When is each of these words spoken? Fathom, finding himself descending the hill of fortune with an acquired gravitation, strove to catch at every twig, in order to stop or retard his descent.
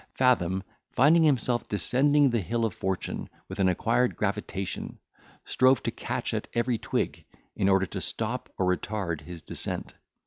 Fathom, 0.15 0.63
finding 0.93 1.21
himself 1.21 1.69
descending 1.69 2.31
the 2.31 2.41
hill 2.41 2.65
of 2.65 2.73
fortune 2.73 3.29
with 3.47 3.59
an 3.59 3.67
acquired 3.69 4.15
gravitation, 4.15 4.97
strove 5.45 5.83
to 5.83 5.91
catch 5.91 6.33
at 6.33 6.47
every 6.55 6.79
twig, 6.79 7.23
in 7.55 7.69
order 7.69 7.85
to 7.85 8.01
stop 8.01 8.49
or 8.57 8.65
retard 8.75 9.21
his 9.21 9.43
descent. 9.43 9.93